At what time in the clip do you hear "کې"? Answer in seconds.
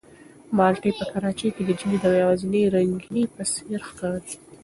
1.55-1.63